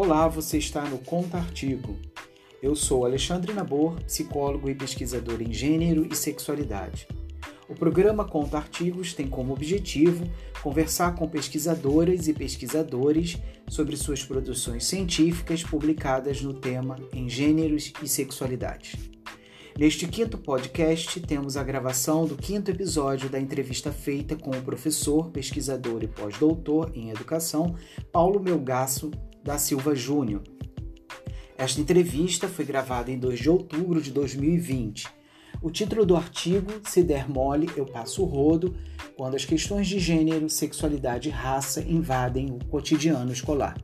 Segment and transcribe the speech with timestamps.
[0.00, 1.96] Olá, você está no Conta Artigo.
[2.62, 7.08] Eu sou Alexandre Nabor, psicólogo e pesquisador em gênero e sexualidade.
[7.68, 10.24] O programa Conta Artigos tem como objetivo
[10.62, 13.38] conversar com pesquisadoras e pesquisadores
[13.68, 18.96] sobre suas produções científicas publicadas no tema em gêneros e sexualidade.
[19.76, 25.30] Neste quinto podcast, temos a gravação do quinto episódio da entrevista feita com o professor,
[25.30, 27.74] pesquisador e pós-doutor em educação
[28.12, 29.10] Paulo Melgaço
[29.48, 30.42] da Silva Júnior.
[31.56, 35.08] Esta entrevista foi gravada em 2 de outubro de 2020.
[35.62, 38.76] O título do artigo, Se der mole, eu passo o rodo,
[39.16, 43.78] quando as questões de gênero, sexualidade e raça invadem o cotidiano escolar.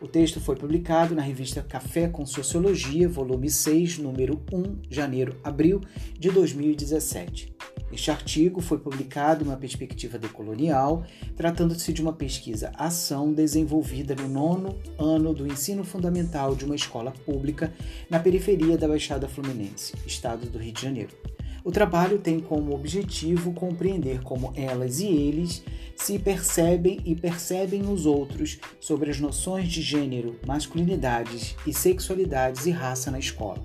[0.00, 5.80] O texto foi publicado na revista Café com Sociologia, volume 6, número 1, janeiro-abril
[6.16, 7.52] de 2017.
[7.94, 11.04] Este artigo foi publicado em uma perspectiva decolonial,
[11.36, 17.72] tratando-se de uma pesquisa-ação desenvolvida no nono ano do ensino fundamental de uma escola pública
[18.10, 21.16] na periferia da Baixada Fluminense, estado do Rio de Janeiro.
[21.62, 25.62] O trabalho tem como objetivo compreender como elas e eles
[25.94, 32.72] se percebem e percebem nos outros sobre as noções de gênero, masculinidades e sexualidades e
[32.72, 33.62] raça na escola.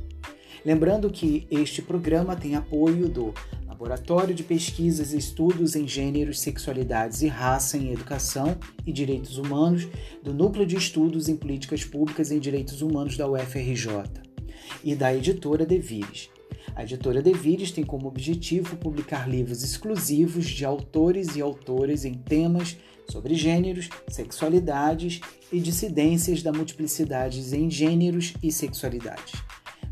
[0.63, 3.33] Lembrando que este programa tem apoio do
[3.79, 9.87] Laboratório de Pesquisas e Estudos em Gêneros, Sexualidades e Raça em Educação e Direitos Humanos
[10.21, 14.03] do Núcleo de Estudos em Políticas Públicas em Direitos Humanos da UFRJ
[14.83, 16.29] e da editora Devires.
[16.75, 22.75] A editora Devires tem como objetivo publicar livros exclusivos de autores e autoras em temas
[23.09, 25.21] sobre gêneros, sexualidades
[25.53, 29.31] e dissidências da multiplicidade em gêneros e sexualidades.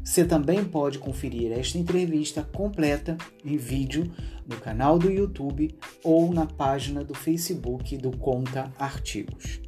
[0.08, 4.10] Você também pode conferir esta entrevista completa em vídeo
[4.48, 9.60] no canal do YouTube ou na página do Facebook do Conta Artigos.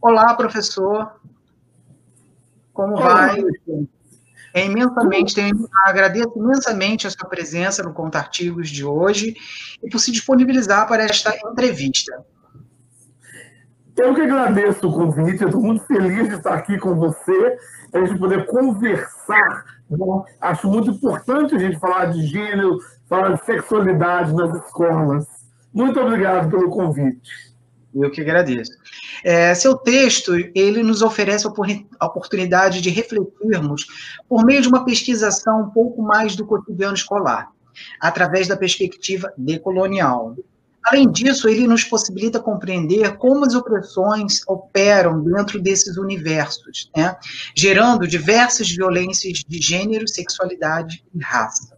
[0.00, 1.20] Olá, professor.
[2.72, 3.40] Como vai?
[4.52, 9.36] É imensamente, tenho, agradeço imensamente a sua presença no Conta Artigos de hoje
[9.80, 12.26] e por se disponibilizar para esta entrevista.
[13.96, 17.58] Eu que agradeço o convite, eu estou muito feliz de estar aqui com você,
[17.92, 19.64] a gente poder conversar.
[19.90, 19.98] Né?
[20.40, 25.26] Acho muito importante a gente falar de gênero, falar de sexualidade nas escolas.
[25.72, 27.52] Muito obrigado pelo convite.
[27.94, 28.72] Eu que agradeço.
[29.22, 33.86] É, seu texto, ele nos oferece a oportunidade de refletirmos
[34.26, 37.50] por meio de uma pesquisação um pouco mais do cotidiano escolar,
[38.00, 40.34] através da perspectiva decolonial.
[40.84, 47.16] Além disso, ele nos possibilita compreender como as opressões operam dentro desses universos, né?
[47.56, 51.76] gerando diversas violências de gênero, sexualidade e raça.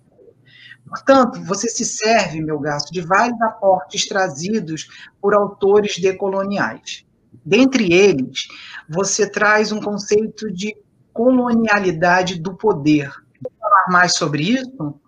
[0.89, 4.87] Portanto, você se serve, meu gasto, de vários aportes trazidos
[5.21, 7.05] por autores decoloniais.
[7.45, 8.47] Dentre eles,
[8.89, 10.75] você traz um conceito de
[11.13, 13.11] colonialidade do poder.
[13.43, 15.01] Vou falar mais sobre isso?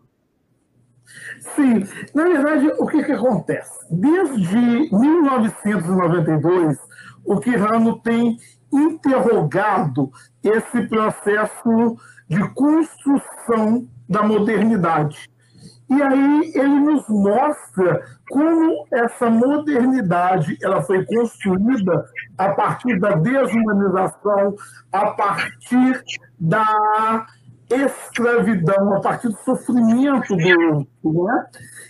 [1.54, 3.86] Sim, na verdade, o que, que acontece?
[3.90, 6.78] Desde 1992,
[7.24, 8.36] o Quirano tem
[8.72, 10.10] interrogado
[10.42, 11.96] esse processo
[12.28, 15.30] de construção da modernidade.
[15.88, 22.04] E aí ele nos mostra como essa modernidade ela foi construída
[22.36, 24.56] a partir da desumanização,
[24.92, 26.02] a partir
[26.38, 27.26] da
[27.70, 31.24] escravidão, a partir do sofrimento do.
[31.24, 31.46] Né?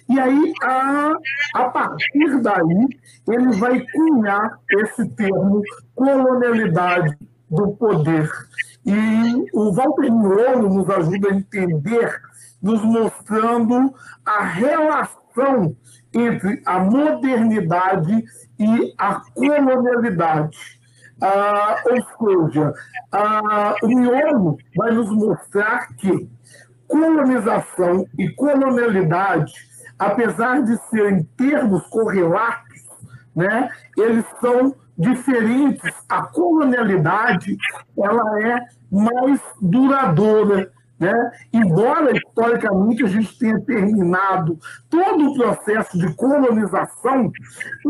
[0.08, 1.12] E aí, a,
[1.54, 2.88] a partir daí,
[3.28, 5.62] ele vai cunhar esse termo
[5.94, 7.16] colonialidade
[7.50, 8.30] do poder.
[8.84, 12.20] E o Walter Miolo nos ajuda a entender,
[12.62, 13.92] nos mostrando
[14.24, 15.76] a relação
[16.14, 18.24] entre a modernidade
[18.58, 20.75] e a colonialidade.
[21.20, 22.74] Ah, ou seja,
[23.10, 26.28] ah, o miolo vai nos mostrar que
[26.86, 29.52] colonização e colonialidade,
[29.98, 32.82] apesar de serem termos correlatos,
[33.34, 35.92] né, eles são diferentes.
[36.08, 37.56] A colonialidade
[37.98, 38.58] ela é
[38.90, 41.30] mais duradoura, né?
[41.52, 44.58] Embora historicamente a gente tenha terminado
[44.88, 47.30] todo o processo de colonização,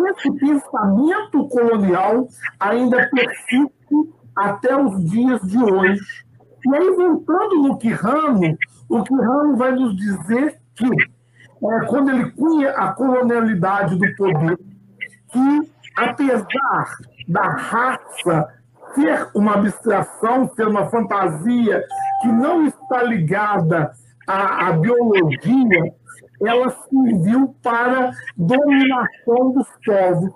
[0.08, 3.70] esse pensamento colonial ainda persiste
[4.34, 6.00] até os dias de hoje.
[6.66, 8.58] E aí, voltando no Quirrano,
[8.88, 14.58] o Quirrano vai nos dizer que, é, quando ele cunha a colonialidade do poder,
[15.30, 16.96] que apesar
[17.28, 18.48] da raça
[18.94, 21.84] ser uma abstração, ser uma fantasia
[22.22, 23.92] que não está ligada
[24.26, 25.94] à, à biologia,
[26.42, 30.32] ela serviu para dominação dos povos,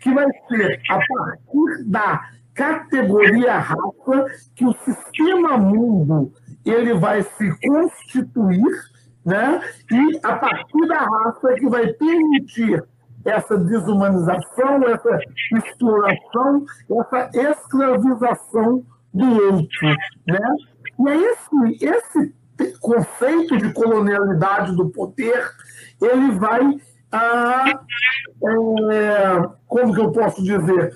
[0.00, 2.20] que vai ser a partir da
[2.54, 6.32] categoria raça que o sistema mundo
[6.64, 8.62] ele vai se constituir,
[9.24, 9.60] né?
[9.90, 12.84] E a partir da raça que vai permitir
[13.24, 15.18] essa desumanização, essa
[15.56, 18.84] exploração, essa escravização
[19.14, 19.88] do outro,
[20.26, 20.56] né?
[20.98, 25.50] E é esse, esse conceito de colonialidade do poder,
[26.00, 26.80] ele vai
[27.12, 27.64] a,
[28.90, 30.92] é, como que eu posso dizer,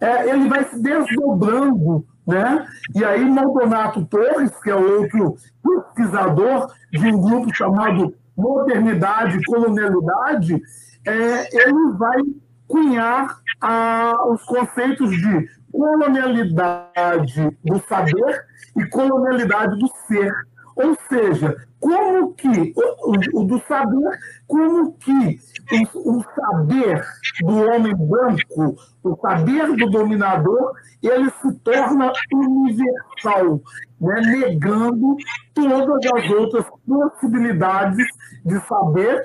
[0.00, 2.66] é, ele vai se desdobrando, né?
[2.94, 10.62] E aí Maldonato Torres, que é outro pesquisador de um grupo chamado Modernidade e Colonialidade,
[11.06, 12.22] é, ele vai
[12.68, 18.44] cunhar a, os conceitos de colonialidade do saber
[18.76, 20.32] e colonialidade do ser.
[20.76, 25.38] Ou seja, como que o, o, do saber, como que
[25.72, 27.04] o, o, saber
[27.40, 30.72] do homem branco, o saber do dominador,
[31.02, 33.60] ele se torna universal,
[34.00, 34.20] né?
[34.20, 35.16] negando
[35.54, 38.06] todas as outras possibilidades
[38.44, 39.22] de saber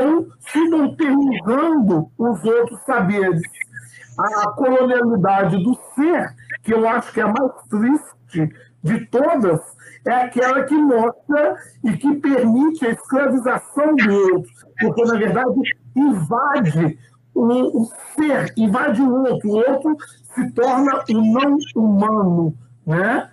[0.00, 3.42] ou subalternizando os outros saberes.
[4.18, 9.60] A colonialidade do ser, que eu acho que é a mais triste de todas,
[10.06, 15.60] é aquela que mostra e que permite a escravização do outro, porque, na verdade,
[15.96, 16.98] invade
[17.34, 19.96] o, o ser, invade o outro, o outro
[20.34, 22.54] se torna o não humano.
[22.86, 23.28] Né?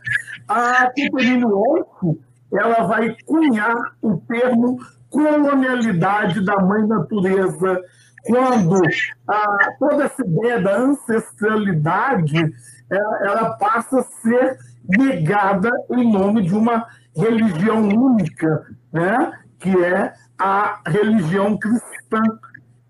[0.47, 2.19] A Catherine Wolff
[2.53, 4.77] ela vai cunhar o termo
[5.09, 7.81] colonialidade da mãe natureza,
[8.23, 8.81] quando
[9.27, 12.53] a, toda essa ideia da ancestralidade
[12.89, 14.57] ela, ela passa a ser
[14.87, 16.85] negada em nome de uma
[17.15, 19.31] religião única, né?
[19.59, 22.21] que é a religião cristã.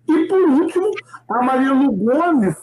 [0.07, 0.89] E, por último,
[1.30, 2.56] a Maria Lugones,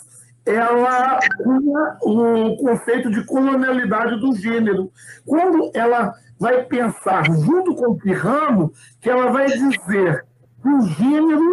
[0.44, 4.90] ela tinha o conceito de colonialidade do gênero.
[5.26, 10.24] Quando ela vai pensar, junto com o Pirrano, que ela vai dizer
[10.62, 11.52] que o gênero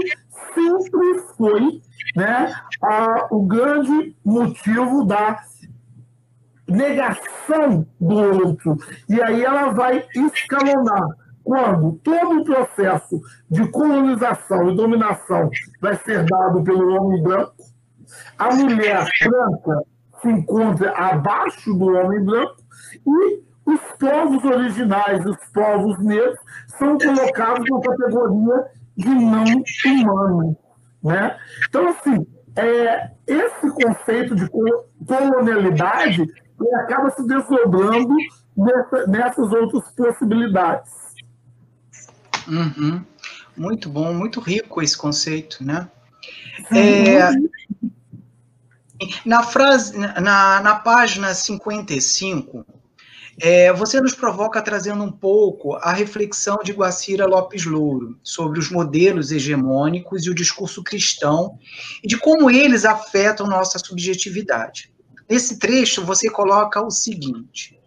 [0.55, 1.81] sempre foi
[2.15, 5.39] né, a, o grande motivo da
[6.67, 8.77] negação do outro.
[9.07, 11.07] E aí ela vai escalonar.
[11.43, 13.21] Quando todo o processo
[13.51, 17.53] de colonização e dominação vai ser dado pelo homem branco,
[18.39, 19.83] a mulher branca
[20.21, 22.55] se encontra abaixo do homem branco
[23.05, 26.39] e os povos originais, os povos negros,
[26.79, 28.65] são colocados na categoria
[28.97, 29.43] de não
[29.85, 30.55] humanos.
[31.03, 31.37] Né?
[31.67, 32.25] Então, assim,
[32.55, 38.15] é, esse conceito de colonialidade ele acaba se desdobrando
[38.55, 40.91] nessa, nessas outras possibilidades.
[42.47, 43.03] Uhum.
[43.57, 45.87] Muito bom, muito rico esse conceito, né?
[46.71, 47.31] É,
[49.25, 52.65] na frase, na, na página 55,
[53.37, 58.71] é, você nos provoca trazendo um pouco a reflexão de Guacira Lopes Louro sobre os
[58.71, 61.57] modelos hegemônicos e o discurso cristão
[62.01, 64.93] e de como eles afetam nossa subjetividade.
[65.29, 67.77] Nesse trecho, você coloca o seguinte: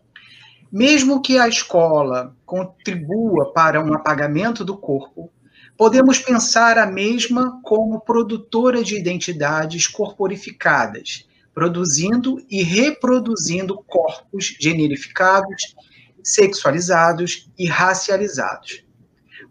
[0.71, 5.31] mesmo que a escola contribua para um apagamento do corpo,
[5.79, 11.27] podemos pensar a mesma como produtora de identidades corporificadas,
[11.59, 15.75] produzindo e reproduzindo corpos generificados,
[16.23, 18.85] sexualizados e racializados.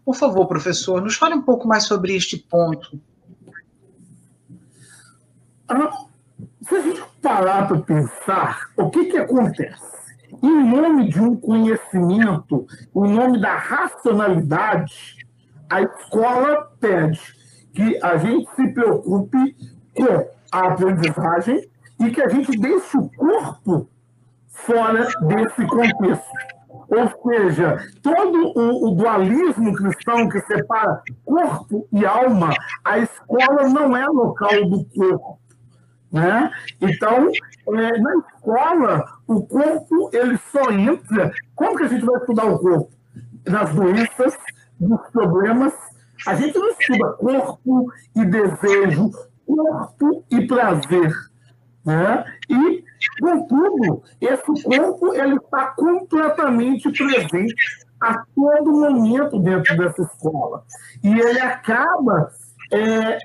[0.06, 2.98] Por favor, professor, nos fale um pouco mais sobre este ponto.
[5.68, 5.90] Ah,
[6.66, 9.84] se a gente parar para pensar, o que, que acontece?
[10.42, 15.18] Em nome de um conhecimento, em nome da racionalidade,
[15.68, 17.20] a escola pede
[17.74, 19.54] que a gente se preocupe
[19.94, 21.68] com a aprendizagem
[22.00, 23.88] e que a gente deixe o corpo
[24.48, 26.58] fora desse contexto.
[26.88, 32.50] Ou seja, todo o, o, dualismo cristão que separa corpo e alma,
[32.82, 35.38] a escola não é local do corpo.
[36.10, 36.50] Né?
[36.80, 37.30] Então,
[37.74, 41.30] é, na escola, o corpo ele só entra.
[41.54, 42.90] Como que a gente vai estudar o corpo?
[43.46, 44.34] Nas doenças,
[44.80, 45.74] nos problemas.
[46.26, 49.10] A gente não estuda corpo e desejo,
[49.46, 51.12] corpo e prazer.
[51.88, 52.22] Né?
[52.50, 52.84] E,
[53.18, 57.54] contudo, esse corpo ele está completamente presente
[57.98, 60.64] a todo momento dentro dessa escola.
[61.02, 62.28] E ele acaba
[62.70, 63.18] é,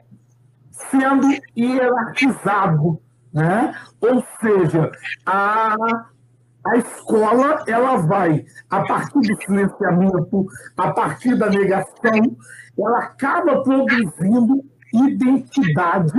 [0.72, 1.28] sendo
[1.58, 3.02] hierarquizado.
[3.34, 3.76] Né?
[4.00, 4.90] Ou seja,
[5.26, 5.76] a,
[6.66, 12.38] a escola ela vai, a partir do silenciamento, a partir da negação,
[12.80, 16.14] ela acaba produzindo identidades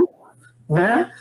[0.69, 1.11] né,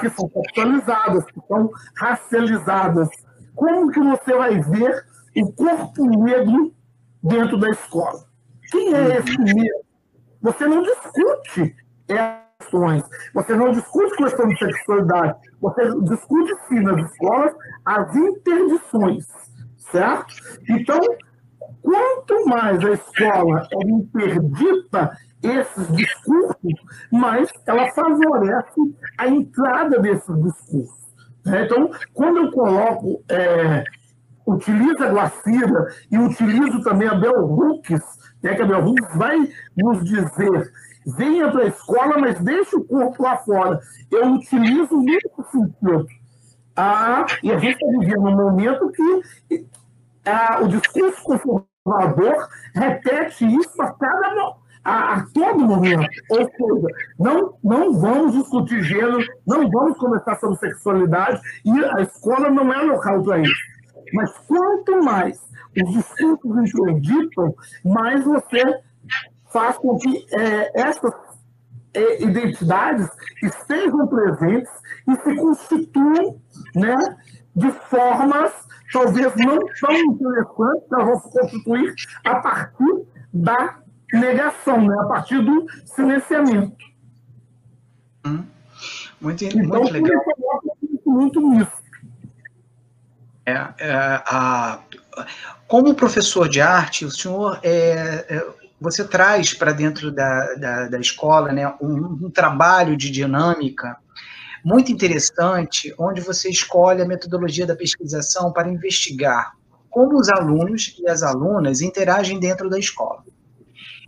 [0.00, 3.08] que são sexualizadas, que são racializadas.
[3.54, 5.04] Como que você vai ver
[5.36, 6.72] o corpo negro
[7.22, 8.24] dentro da escola?
[8.70, 9.84] Quem é esse negro?
[10.42, 17.54] Você não discute questões, você não discute questão de sexualidade, você discute sim nas escolas
[17.84, 19.26] as interdições,
[19.90, 20.34] certo?
[20.68, 21.00] Então,
[21.82, 26.72] quanto mais a escola é interdita esses discursos,
[27.10, 28.80] mais ela favorece
[29.18, 31.04] a entrada desses discursos.
[31.44, 31.64] Né?
[31.64, 33.84] Então, quando eu coloco, é,
[34.46, 38.02] utilizo a Guacira e utilizo também a Bel Hooks,
[38.42, 40.72] né, que a Bel Hooks vai nos dizer
[41.06, 43.80] venha para a escola, mas deixe o corpo lá fora.
[44.10, 46.06] Eu utilizo nesse sentido.
[46.76, 49.66] Ah, e a gente está vivendo um momento que
[50.24, 54.30] ah, o discurso conservador repete isso a cada
[54.84, 56.06] a, a, todo momento.
[56.30, 56.88] Ou seja,
[57.18, 62.82] não, não vamos discutir gênero, não vamos conversar sobre sexualidade, e a escola não é
[62.82, 63.74] local para isso.
[64.12, 65.40] Mas quanto mais
[65.82, 68.62] os discursos introduziam, mais você
[69.52, 71.12] faz com que é, essas
[71.94, 73.08] é, identidades
[73.42, 74.70] estejam presentes
[75.08, 76.40] e se constituam
[76.74, 76.96] né,
[77.54, 78.52] de formas
[78.92, 83.83] talvez não tão interessantes, elas vão se constituir a partir da
[84.14, 86.84] negação, né, a partir do silenciamento.
[88.26, 88.44] Hum.
[89.20, 90.24] Muito, então, muito legal.
[91.06, 91.84] Muito nisso.
[93.46, 93.94] É, é,
[94.26, 94.80] a,
[95.66, 100.98] como professor de arte, o senhor é, é você traz para dentro da, da, da,
[100.98, 103.96] escola né, um, um trabalho de dinâmica
[104.64, 109.52] muito interessante, onde você escolhe a metodologia da pesquisação para investigar
[109.90, 113.22] como os alunos e as alunas interagem dentro da escola.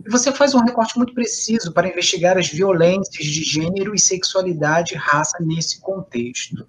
[0.05, 4.93] E você faz um recorte muito preciso para investigar as violências de gênero e sexualidade
[4.93, 6.67] e raça nesse contexto.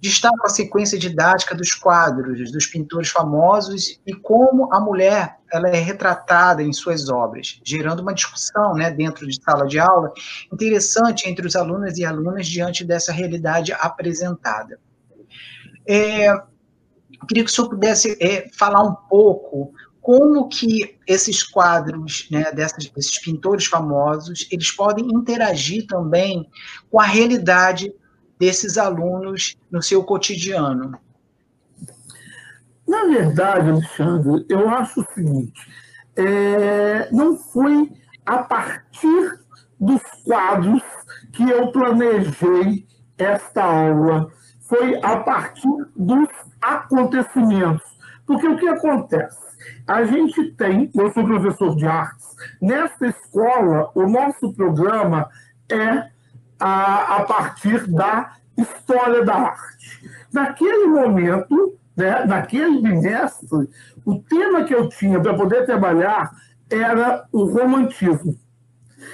[0.00, 5.80] Destaco a sequência didática dos quadros dos pintores famosos e como a mulher ela é
[5.80, 10.12] retratada em suas obras, gerando uma discussão né, dentro de sala de aula
[10.52, 14.78] interessante entre os alunos e alunas diante dessa realidade apresentada.
[15.86, 16.32] É,
[17.26, 19.72] queria que o senhor pudesse é, falar um pouco
[20.08, 26.48] como que esses quadros, né, dessas, desses pintores famosos, eles podem interagir também
[26.90, 27.92] com a realidade
[28.38, 30.98] desses alunos no seu cotidiano?
[32.88, 35.52] Na verdade, Alexandre, eu acho o seguinte:
[36.16, 37.92] é, não foi
[38.24, 39.40] a partir
[39.78, 40.82] dos quadros
[41.34, 42.86] que eu planejei
[43.18, 46.30] esta aula, foi a partir dos
[46.62, 47.87] acontecimentos.
[48.28, 49.38] Porque o que acontece?
[49.86, 55.30] A gente tem, eu sou professor de artes, nesta escola, o nosso programa
[55.70, 56.10] é
[56.60, 60.10] a, a partir da história da arte.
[60.30, 63.70] Naquele momento, né, naquele bimestre,
[64.04, 66.30] o tema que eu tinha para poder trabalhar
[66.70, 68.36] era o romantismo.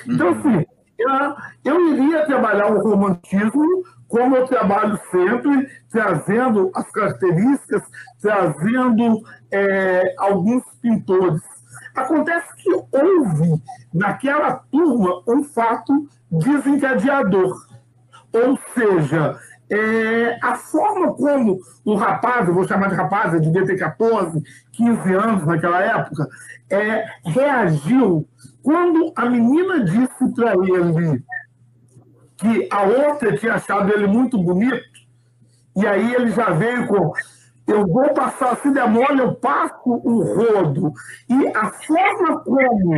[0.09, 0.39] Então, uhum.
[0.41, 0.67] assim,
[0.99, 7.83] eu, eu iria trabalhar o romantismo como eu trabalho sempre, trazendo as características,
[8.21, 11.43] trazendo é, alguns pintores.
[11.95, 17.55] Acontece que houve, naquela turma, um fato desencadeador.
[18.33, 19.39] Ou seja,
[19.71, 24.43] é, a forma como o rapaz, eu vou chamar de rapaz, ele devia ter 14,
[24.73, 26.29] 15 anos naquela época,
[26.71, 28.29] é, reagiu
[28.63, 31.23] quando a menina disse para ele
[32.37, 34.83] que a outra tinha achado ele muito bonito,
[35.77, 37.13] e aí ele já veio com
[37.67, 40.93] eu vou passar, se demora, eu passo o rodo.
[41.29, 42.95] E a forma como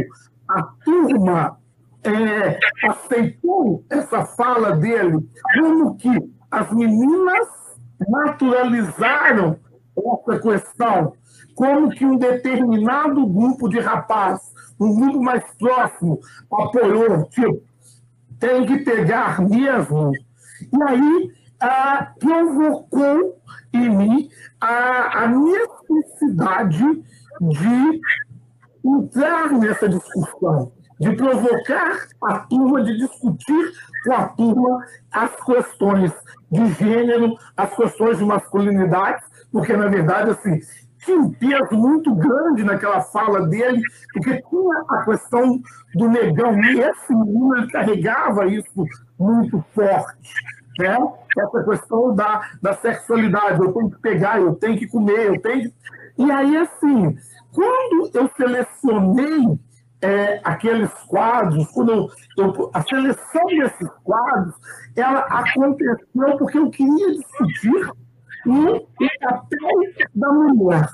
[0.48, 1.58] a turma
[2.02, 5.18] é, aceitou essa fala dele,
[5.54, 6.10] como que
[6.50, 7.48] as meninas
[8.08, 9.56] naturalizaram
[9.96, 11.12] essa questão,
[11.54, 14.40] como que um determinado grupo de rapaz,
[14.78, 16.20] um grupo mais próximo,
[16.52, 17.62] apoiou, tipo,
[18.38, 20.12] tem que pegar mesmo.
[20.60, 23.40] E aí ah, provocou
[23.72, 24.28] em mim
[24.60, 26.84] a, a necessidade
[27.40, 28.00] de
[28.84, 33.72] entrar nessa discussão de provocar a turma, de discutir
[34.04, 36.12] com a turma as questões
[36.50, 40.58] de gênero, as questões de masculinidade, porque, na verdade, assim,
[41.06, 43.80] tinha um peso muito grande naquela fala dele,
[44.12, 45.60] porque tinha a questão
[45.94, 48.84] do negão, e esse menino ele carregava isso
[49.18, 50.34] muito forte.
[50.78, 50.98] né?
[51.38, 55.72] essa questão da, da sexualidade, eu tenho que pegar, eu tenho que comer, eu tenho.
[56.18, 57.16] E aí, assim,
[57.54, 59.58] quando eu selecionei
[60.00, 62.08] é, aqueles quadros, quando eu,
[62.38, 64.54] eu, a seleção desses quadros,
[64.96, 67.90] ela aconteceu porque eu queria discutir
[68.46, 68.86] o,
[69.20, 69.80] papel
[70.14, 70.88] da mulher.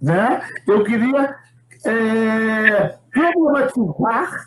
[0.00, 0.42] Né?
[0.66, 1.36] Eu queria
[1.84, 4.46] é, problematizar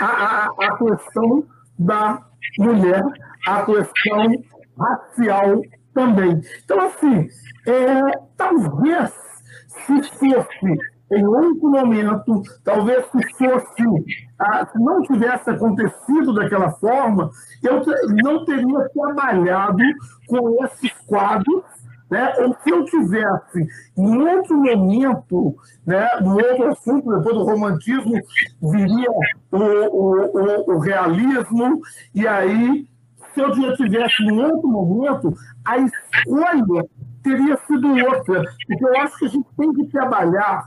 [0.00, 1.44] a, a, a questão
[1.78, 2.22] da
[2.58, 3.02] mulher,
[3.46, 4.32] a questão
[4.78, 5.62] racial
[5.94, 6.40] também.
[6.64, 7.28] Então, assim,
[7.66, 9.12] é, talvez
[9.68, 10.78] se fosse
[11.10, 13.82] em outro momento, talvez se fosse,
[14.38, 17.30] ah, se não tivesse acontecido daquela forma,
[17.62, 17.82] eu
[18.22, 19.82] não teria trabalhado
[20.26, 21.64] com esses quadros,
[22.10, 22.34] né?
[22.38, 25.54] ou se eu tivesse, em outro momento,
[25.86, 28.14] né, no outro assunto, depois do romantismo,
[28.62, 29.10] viria
[29.52, 31.80] o, o, o, o realismo,
[32.14, 32.88] e aí,
[33.34, 35.34] se eu já tivesse, em outro momento,
[35.64, 36.84] a escolha
[37.22, 40.64] teria sido outra, porque eu acho que a gente tem que trabalhar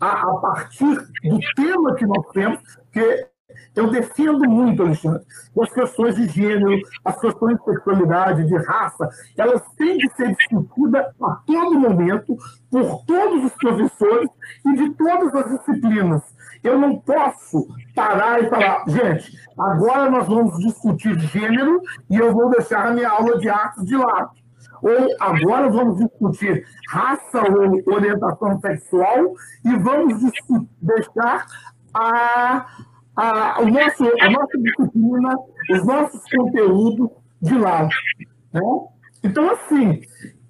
[0.00, 2.60] a, a partir do tema que nós temos,
[2.92, 3.26] que
[3.74, 5.22] eu defendo muito, Alexandre,
[5.60, 11.06] as questões de gênero, as questões de sexualidade, de raça, elas têm que ser discutidas
[11.22, 12.36] a todo momento,
[12.70, 14.30] por todos os professores
[14.66, 16.22] e de todas as disciplinas.
[16.62, 22.50] Eu não posso parar e falar, gente, agora nós vamos discutir gênero e eu vou
[22.50, 24.30] deixar a minha aula de artes de lado
[24.84, 29.32] ou agora vamos discutir raça ou orientação sexual
[29.64, 30.20] e vamos
[30.80, 31.46] deixar
[31.94, 32.66] a,
[33.16, 35.36] a, o nosso, a nossa disciplina,
[35.70, 37.88] os nossos conteúdos de lado.
[38.52, 38.60] Né?
[39.22, 40.00] Então, assim,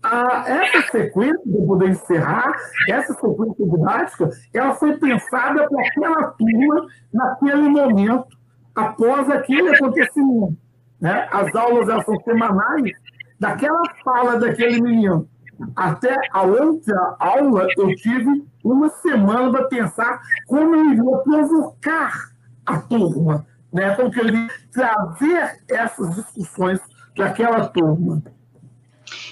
[0.02, 2.54] a, essa sequência, para poder encerrar,
[2.88, 8.26] essa sequência didática, ela foi pensada para aquela turma naquele momento,
[8.74, 10.56] após aquele acontecimento.
[11.00, 11.28] Né?
[11.30, 12.92] As aulas elas são semanais,
[13.38, 15.28] daquela fala daquele menino
[15.76, 22.33] até a outra aula, eu tive uma semana para pensar como eu iria provocar
[22.66, 23.94] a turma, né?
[23.94, 26.80] como que iria trazer essas discussões
[27.14, 28.22] para aquela turma.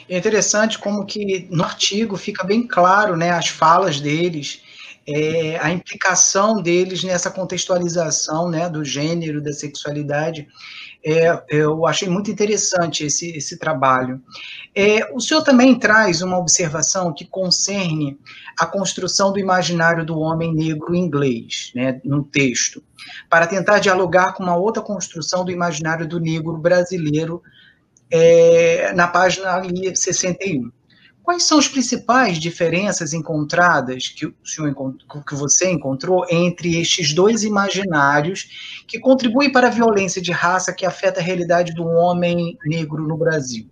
[0.09, 4.63] É interessante como que no artigo fica bem claro né, as falas deles,
[5.07, 10.47] é, a implicação deles nessa contextualização né, do gênero, da sexualidade.
[11.05, 14.23] É, eu achei muito interessante esse, esse trabalho.
[14.75, 18.19] É, o senhor também traz uma observação que concerne
[18.59, 22.83] a construção do imaginário do homem negro inglês, né, no texto,
[23.29, 27.43] para tentar dialogar com uma outra construção do imaginário do negro brasileiro
[28.09, 30.71] é, na página ali 61.
[31.23, 34.75] Quais são as principais diferenças encontradas que o senhor
[35.27, 40.85] que você encontrou entre estes dois imaginários que contribuem para a violência de raça que
[40.85, 43.71] afeta a realidade do homem negro no Brasil?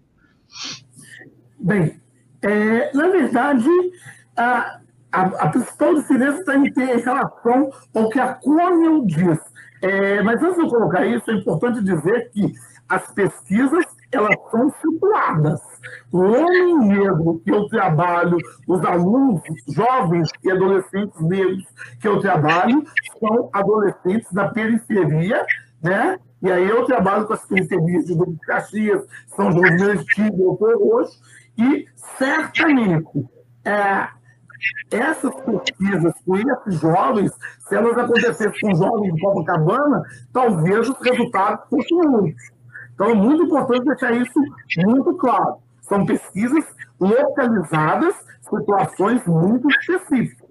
[1.59, 2.01] Bem,
[2.43, 3.69] é, na verdade,
[4.37, 9.39] a, a, a principal diferença em ter relação ao que a Cornell diz.
[9.83, 12.53] É, mas antes de eu colocar isso, é importante dizer que
[12.89, 15.70] as pesquisas elas são situadas.
[16.13, 21.65] O homem negro que eu trabalho, os alunos jovens e adolescentes negros
[22.01, 22.85] que eu trabalho,
[23.19, 25.45] são adolescentes da periferia,
[25.83, 26.19] né?
[26.43, 31.21] E aí eu trabalho com as periferias de Duque Caxias, São João Meriti, Doutor Roxo,
[31.59, 33.29] e certamente
[33.65, 34.09] é,
[34.91, 37.33] essas pesquisas com esses jovens,
[37.69, 42.53] se elas acontecessem com jovens de Copacabana, talvez os resultados fossem outros.
[42.95, 44.41] Então, é muito importante deixar isso
[44.85, 45.57] muito claro.
[45.91, 46.65] São pesquisas
[47.01, 48.15] localizadas,
[48.49, 50.49] situações muito específicas.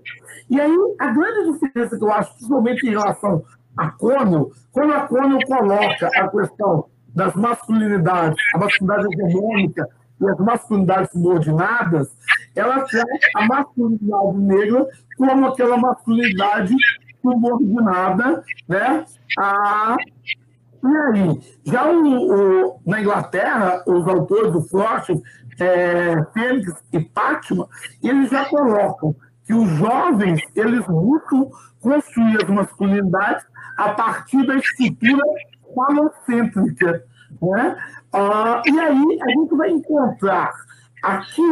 [0.50, 3.42] E aí, a grande diferença que eu acho, principalmente em relação
[3.78, 9.88] a Cônio, quando a Cônio coloca a questão das masculinidades, a masculinidade hegemônica
[10.20, 12.10] e as masculinidades subordinadas,
[12.54, 16.76] ela traz a masculinidade negra como aquela masculinidade
[17.22, 19.06] subordinada né,
[19.38, 19.96] a
[20.84, 25.10] e aí, já o, o, na Inglaterra, os autores do Frost,
[25.60, 27.68] é, Fênix e Pátima,
[28.02, 29.16] eles já colocam
[29.46, 31.50] que os jovens eles buscam
[31.82, 33.46] construir as masculinidades
[33.78, 35.24] a partir da estrutura
[35.74, 37.04] falocêntrica.
[37.42, 37.78] Né?
[38.14, 40.52] Ah, e aí a gente vai encontrar
[41.04, 41.52] aqui,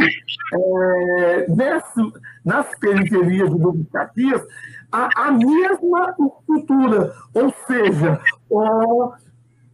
[0.53, 2.13] é, nesse,
[2.45, 4.45] nas periferias do Duque Caxias,
[4.91, 9.11] a, a mesma estrutura, ou seja, o,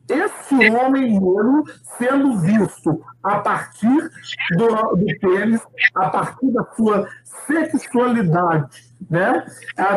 [0.10, 1.64] esse homem negro
[1.98, 4.10] sendo visto a partir
[4.58, 5.62] do, do pênis,
[5.96, 7.08] a partir da sua
[7.48, 9.46] sexualidade, né?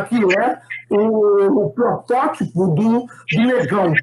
[0.08, 0.58] que é
[0.90, 3.94] o, o protótipo do, do negão.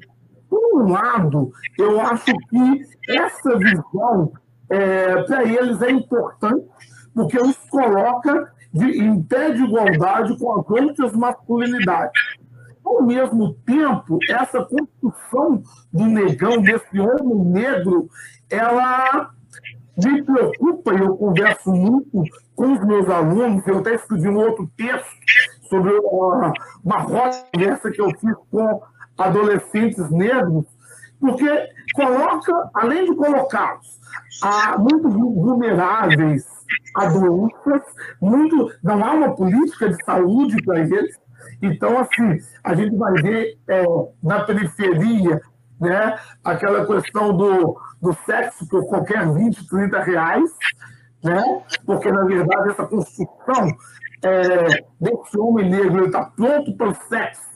[0.50, 4.32] por um lado, eu acho que essa visão,
[4.68, 6.66] é, para eles, é importante,
[7.14, 12.20] porque os coloca de, em pé de igualdade com as outras masculinidades.
[12.84, 18.08] Ao mesmo tempo, essa construção do negão, desse homem negro,
[18.50, 19.30] ela
[19.96, 22.24] me preocupa, e eu converso muito
[22.54, 25.08] com os meus alunos, eu até escrevi um outro texto
[25.68, 26.52] sobre uma,
[26.84, 28.82] uma roda dessa que eu fiz com
[29.16, 30.64] adolescentes negros,
[31.24, 33.98] porque coloca, além de colocá-los
[34.78, 36.44] muito vulneráveis
[36.94, 37.82] a doenças,
[38.20, 41.18] muito, não há uma política de saúde para eles.
[41.62, 43.84] Então, assim, a gente vai ver é,
[44.22, 45.40] na periferia
[45.80, 50.50] né, aquela questão do, do sexo por qualquer 20, 30 reais,
[51.22, 51.42] né,
[51.86, 53.68] porque, na verdade, essa construção
[54.22, 57.54] é, desse homem negro está pronto para o sexo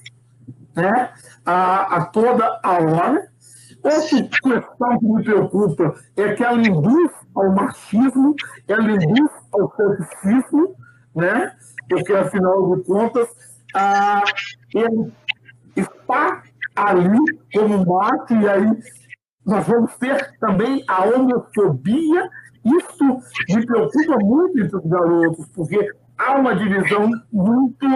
[0.79, 1.11] né,
[1.45, 3.29] a, a toda a hora.
[3.89, 8.35] Outra questão que me preocupa é que ela induz ao machismo,
[8.69, 10.77] ela induz ao sexismo,
[11.15, 11.53] né?
[11.89, 13.29] porque, afinal de contas,
[13.75, 14.23] ah,
[14.75, 15.13] ele
[15.75, 16.43] está
[16.77, 17.19] ali
[17.53, 18.79] como macho, e aí
[19.45, 22.31] nós vamos ter também a homofobia.
[22.65, 27.87] Isso me preocupa muito entre os garotos, porque há uma divisão muito,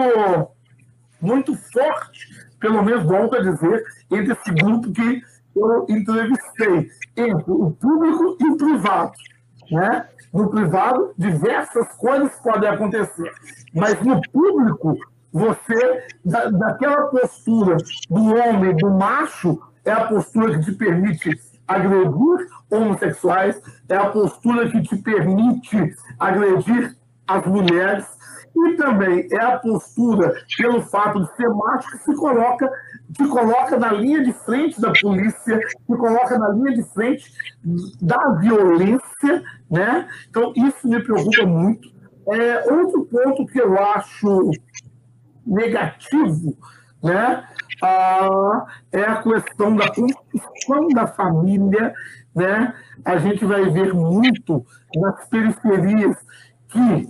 [1.21, 2.27] muito forte,
[2.59, 5.21] pelo menos volto a dizer, entre esse grupo que
[5.55, 9.13] eu entrevistei, entre o público e o privado.
[9.71, 10.07] Né?
[10.33, 13.31] No privado, diversas coisas podem acontecer,
[13.73, 14.97] mas no público,
[15.31, 17.77] você, da, daquela postura
[18.09, 24.69] do homem, do macho, é a postura que te permite agredir homossexuais, é a postura
[24.69, 26.95] que te permite agredir
[27.27, 28.05] as mulheres,
[28.55, 32.69] e também é a postura, pelo fato de ser macho, que se coloca,
[33.15, 37.31] que coloca na linha de frente da polícia, que coloca na linha de frente
[38.01, 40.07] da violência, né?
[40.29, 41.91] Então, isso me preocupa muito.
[42.29, 44.51] É, outro ponto que eu acho
[45.45, 46.57] negativo,
[47.03, 47.43] né?
[47.81, 51.93] Ah, é a questão da construção da família,
[52.33, 52.73] né?
[53.03, 56.15] A gente vai ver muito nas periferias
[56.69, 57.09] que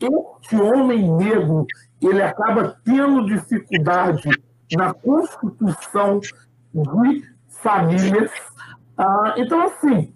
[0.00, 1.66] este homem negro
[2.02, 4.28] ele acaba tendo dificuldade
[4.72, 6.32] na constituição de
[7.48, 8.30] famílias.
[8.96, 10.14] Ah, então, assim,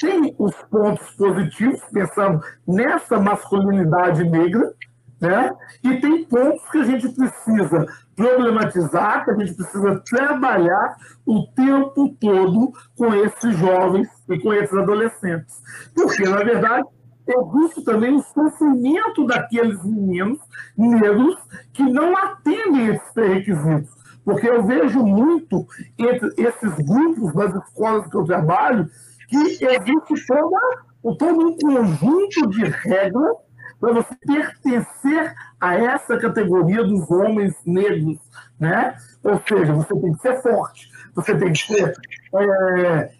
[0.00, 4.72] tem os pontos positivos, pensando nessa masculinidade negra,
[5.20, 5.50] né?
[5.82, 12.16] e tem pontos que a gente precisa problematizar, que a gente precisa trabalhar o tempo
[12.20, 15.60] todo com esses jovens e com esses adolescentes.
[15.94, 16.86] Porque, na verdade,
[17.32, 20.38] existe também o sofrimento daqueles meninos
[20.76, 21.36] negros
[21.72, 23.98] que não atendem esses requisitos.
[24.24, 25.66] Porque eu vejo muito
[25.98, 28.88] entre esses grupos das escolas que eu trabalho
[29.28, 33.36] que existe toda, todo um conjunto de regras
[33.80, 38.18] para você pertencer a essa categoria dos homens negros,
[38.58, 38.96] né?
[39.22, 41.94] Ou seja, você tem que ser forte, você tem que ser
[42.34, 43.10] é,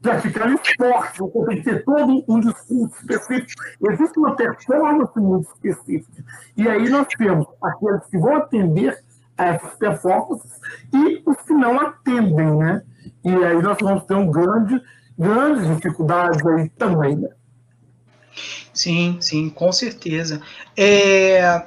[0.00, 3.62] praticar esporte, você tem que ter todo um discurso específico.
[3.90, 6.24] Existe uma performance muito específica.
[6.56, 8.98] E aí nós temos aqueles que vão atender
[9.36, 10.50] a essas performances
[10.92, 12.82] e os que não atendem, né?
[13.24, 14.80] E aí nós vamos ter um grande,
[15.18, 17.28] grandes dificuldades aí também, né?
[18.72, 20.40] Sim, sim, com certeza.
[20.76, 21.66] É,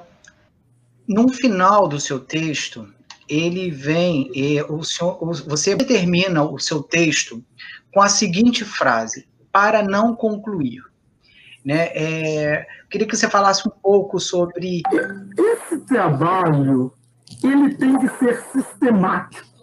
[1.08, 2.91] no final do seu texto,
[3.28, 7.43] ele vem, é, o senhor, você termina o seu texto
[7.94, 10.82] com a seguinte frase: para não concluir.
[11.64, 11.90] Né?
[11.94, 14.82] É, queria que você falasse um pouco sobre.
[15.38, 16.94] Esse trabalho
[17.44, 19.54] ele tem que ser sistemático.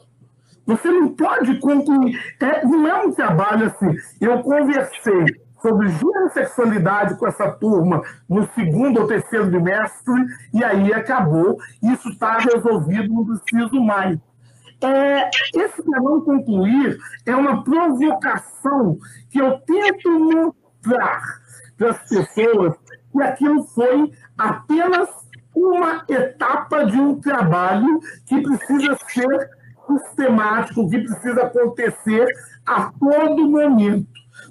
[0.67, 2.19] Você não pode concluir.
[2.41, 3.95] É, não é um trabalho assim.
[4.21, 5.27] Eu conversei
[5.61, 5.89] sobre
[6.33, 10.15] sexualidade com essa turma no segundo ou terceiro bimestre,
[10.55, 11.59] e aí acabou.
[11.83, 14.19] Isso está resolvido, não preciso mais.
[14.83, 18.99] É, esse não concluir é uma provocação
[19.31, 21.23] que eu tento mostrar
[21.77, 22.75] para as pessoas
[23.13, 25.09] que aquilo foi apenas
[25.55, 29.51] uma etapa de um trabalho que precisa ser
[29.87, 32.27] sistemático, que precisa acontecer
[32.65, 34.07] a todo momento.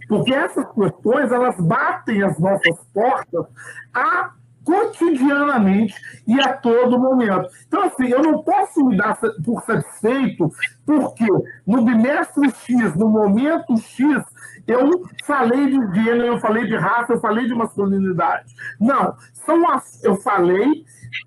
[0.07, 3.45] Porque essas questões, elas batem as nossas portas
[3.93, 4.31] a
[4.63, 5.95] cotidianamente
[6.27, 7.49] e a todo momento.
[7.67, 10.51] Então, assim, eu não posso me dar por satisfeito
[10.85, 11.27] porque
[11.65, 14.23] no bimestre X, no momento X,
[14.67, 18.53] eu falei de gênero, eu falei de raça, eu falei de masculinidade.
[18.79, 20.85] Não, são as, eu falei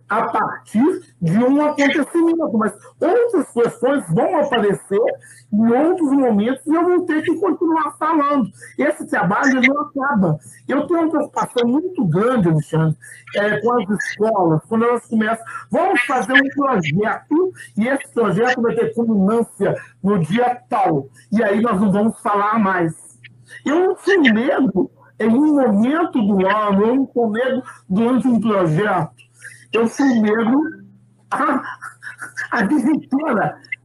[0.09, 5.01] a partir de um acontecimento, mas outras questões vão aparecer
[5.53, 8.49] em outros momentos e eu vou ter que continuar falando.
[8.79, 10.39] Esse trabalho não acaba.
[10.69, 12.97] Eu tenho uma preocupação muito grande, Alexandre,
[13.37, 18.75] é, com as escolas, quando elas começam, vamos fazer um projeto e esse projeto vai
[18.75, 22.93] ter culminância no dia tal, e aí nós não vamos falar mais.
[23.65, 28.41] Eu não tenho medo em um momento do ano, eu não tenho medo durante um
[28.41, 29.23] projeto
[29.73, 30.61] eu sou negro
[31.31, 31.63] a,
[32.53, 32.63] a.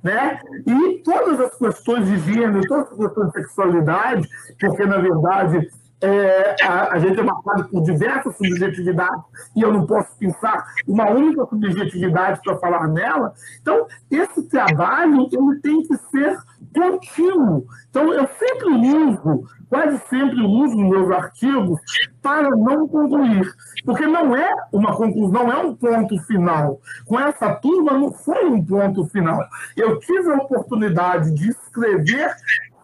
[0.04, 0.40] Né?
[0.66, 5.68] E todas as questões de gênero, todas as questões de sexualidade, porque, na verdade,
[6.00, 9.24] é, a, a, gente é marcado por diversas subjetividades
[9.56, 13.34] e eu não posso pensar uma única subjetividade para falar nela.
[13.60, 16.38] Então, esse trabalho ele tem que ser
[16.76, 17.66] contínuo.
[17.90, 21.80] Então, eu sempre uso, quase sempre uso meus artigos
[22.22, 23.52] para não concluir,
[23.86, 26.80] porque não é uma conclusão, é um ponto final.
[27.06, 29.40] Com essa turma não foi um ponto final.
[29.76, 32.34] Eu tive a oportunidade de escrever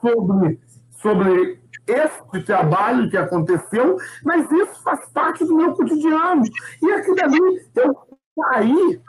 [0.02, 0.60] sobre,
[0.92, 6.44] sobre esse trabalho que aconteceu, mas isso faz parte do meu cotidiano.
[6.82, 7.96] E aquilo ali, eu
[8.36, 9.02] saí,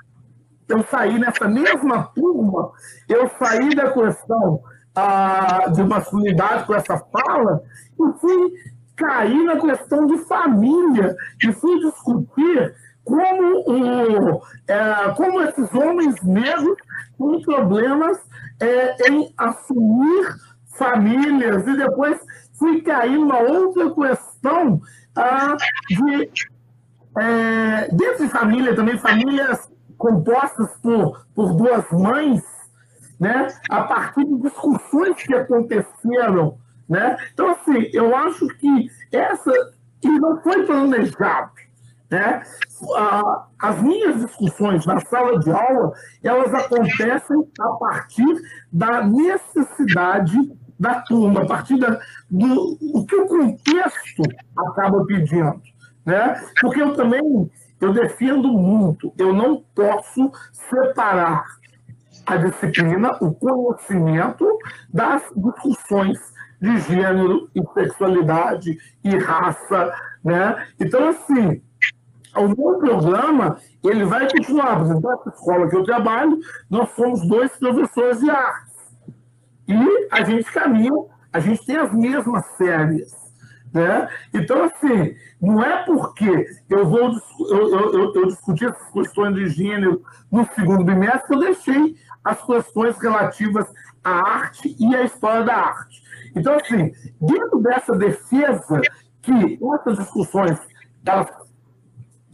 [0.68, 2.72] eu saí nessa mesma turma,
[3.08, 4.62] eu saí da questão
[4.94, 7.62] ah, de masculinidade com essa fala
[7.98, 8.52] e fui
[8.96, 16.76] cair na questão de família e fui discutir como, o, é, como esses homens negros
[17.18, 18.18] têm problemas
[18.60, 20.34] é, em assumir
[20.78, 21.66] famílias.
[21.66, 22.18] E depois
[22.58, 24.80] fui cair numa outra questão
[25.16, 25.56] ah,
[25.88, 26.30] de,
[27.18, 32.42] é, dentro de família também, famílias compostas por, por duas mães,
[33.18, 36.58] né, a partir de discussões que aconteceram.
[36.88, 37.16] Né?
[37.32, 39.50] Então, assim, eu acho que essa.
[40.02, 41.52] E não foi planejado.
[42.10, 42.42] Né?
[43.58, 48.36] As minhas discussões na sala de aula, elas acontecem a partir
[48.70, 50.36] da necessidade
[50.78, 51.98] da turma, a partir da,
[52.30, 54.22] do o que o contexto
[54.56, 55.62] acaba pedindo.
[56.04, 56.42] Né?
[56.60, 57.50] Porque eu também
[57.80, 61.44] eu defendo muito, eu não posso separar
[62.26, 64.58] a disciplina, o conhecimento
[64.92, 66.18] das discussões
[66.60, 70.66] de gênero e sexualidade e raça, né?
[70.80, 71.62] Então, assim,
[72.36, 76.38] o meu programa, ele vai continuar, por exemplo, essa escola que eu trabalho,
[76.70, 78.72] nós somos dois professores de arte.
[79.68, 80.92] E a gente caminha,
[81.32, 83.23] a gente tem as mesmas séries.
[83.74, 84.08] Né?
[84.32, 87.10] Então, assim, não é porque eu vou
[87.50, 92.96] eu, eu, eu discutir essas questões de gênero no segundo bimestre eu deixei as questões
[92.98, 93.66] relativas
[94.04, 96.04] à arte e à história da arte.
[96.36, 98.80] Então, assim, dentro dessa defesa,
[99.20, 100.58] que essas discussões
[101.04, 101.28] elas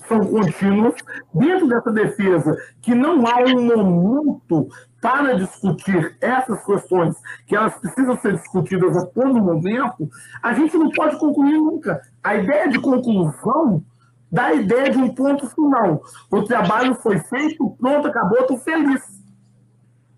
[0.07, 0.95] são contínuas,
[1.33, 4.69] dentro dessa defesa, que não há um momento
[5.01, 10.09] para discutir essas questões, que elas precisam ser discutidas a todo momento,
[10.43, 12.01] a gente não pode concluir nunca.
[12.23, 13.83] A ideia de conclusão
[14.31, 16.03] dá a ideia de um ponto final.
[16.31, 19.03] O trabalho foi feito, pronto, acabou, estou feliz.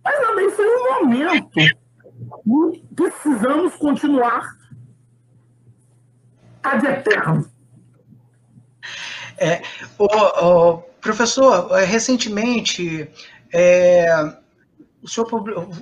[0.05, 1.83] Mas também foi um momento
[2.95, 4.57] precisamos continuar
[6.63, 7.51] ad eterno.
[9.39, 9.63] É,
[9.99, 13.11] o, o, professor, recentemente
[13.53, 14.07] é,
[15.03, 15.29] o senhor,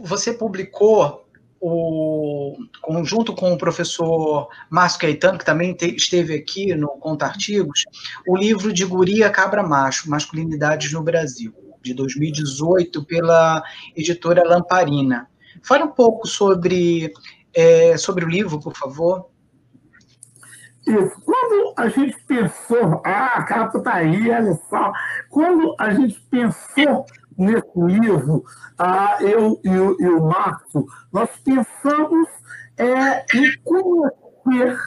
[0.02, 1.26] você publicou
[1.61, 2.56] o,
[3.04, 7.85] junto com o professor Márcio Caetano, que também te, esteve aqui no Conta Artigos,
[8.26, 11.52] o livro de Guria Cabra Macho, Masculinidades no Brasil,
[11.83, 13.62] de 2018, pela
[13.94, 15.28] editora Lamparina.
[15.62, 17.12] Fale um pouco sobre,
[17.54, 19.28] é, sobre o livro, por favor.
[20.87, 21.20] Isso.
[21.24, 24.92] Quando a gente pensou, ah, a capa está aí, olha só.
[25.28, 27.04] Quando a gente pensou
[27.40, 28.44] nesse livro,
[28.79, 32.29] ah, eu e o, Marco, nós pensamos
[32.76, 34.79] é, em conhecer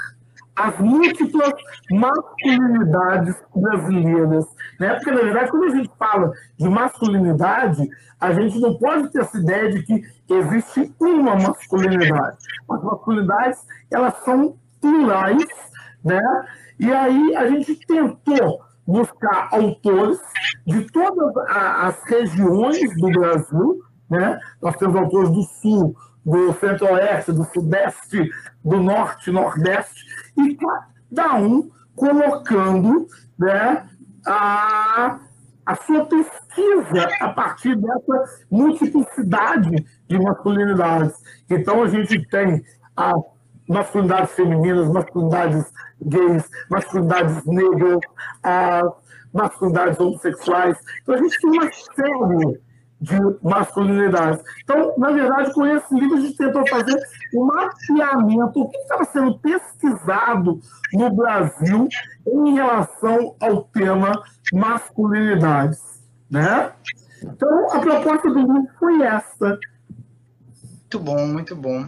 [0.56, 1.54] as múltiplas
[1.92, 4.46] masculinidades brasileiras.
[4.80, 4.94] Né?
[4.96, 7.89] Porque, na verdade, quando a gente fala de masculinidade,
[8.20, 12.38] a gente não pode ter essa ideia de que existe uma masculinidade.
[12.70, 15.46] As masculinidades, elas são plurais,
[16.04, 16.22] né?
[16.80, 20.19] E aí a gente tentou buscar autores
[20.65, 24.39] de todas as regiões do Brasil, né?
[24.62, 28.30] Nós temos autores do Sul, do Centro-Oeste, do Sudeste,
[28.63, 30.06] do Norte, Nordeste,
[30.38, 33.88] e cada um colocando né,
[34.26, 35.19] a,
[35.65, 41.13] a sua pesquisa a partir dessa multiplicidade de masculinidades.
[41.50, 42.63] Então, a gente tem
[42.96, 43.33] as
[43.67, 45.71] masculinidades femininas, masculinidades
[46.02, 47.99] gays, masculinidades negras,
[48.43, 48.91] as
[49.34, 50.78] masculinidades homossexuais.
[51.02, 52.62] Então, a gente tem uma série
[53.04, 54.41] de masculinidades.
[54.63, 56.97] Então, na verdade, com esse livro, a gente tentou fazer
[57.36, 60.60] um mapeamento, o que estava sendo pesquisado
[60.93, 61.89] no Brasil
[62.26, 64.23] em relação ao tema
[64.54, 65.82] masculinidades.
[66.32, 66.71] Né?
[67.21, 69.60] Então, a proposta do livro foi essa.
[70.93, 71.88] Muito bom, muito bom.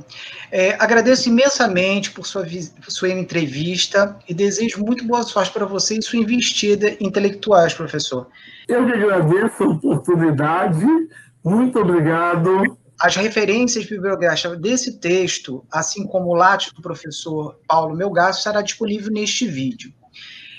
[0.51, 2.43] É, agradeço imensamente por sua,
[2.87, 8.27] sua entrevista e desejo muito boa sorte para você e sua investida intelectuais, professor.
[8.67, 10.85] Eu que agradeço a oportunidade.
[11.43, 12.77] Muito obrigado.
[12.99, 19.11] As referências bibliográficas desse texto, assim como o látice do professor Paulo Melgaço, estará disponível
[19.11, 19.93] neste vídeo.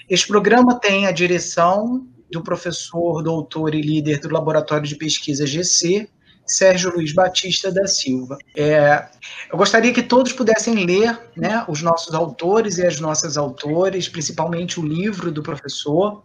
[0.09, 6.09] Este programa tem a direção do professor, doutor e líder do Laboratório de Pesquisa GC,
[6.46, 8.38] Sérgio Luiz Batista da Silva.
[8.56, 9.06] É,
[9.50, 14.78] eu gostaria que todos pudessem ler né, os nossos autores e as nossas autores, principalmente
[14.78, 16.22] o livro do professor.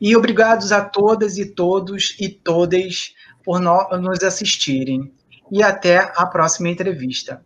[0.00, 5.12] E obrigados a todas e todos e todas por no, nos assistirem.
[5.50, 7.44] E até a próxima entrevista.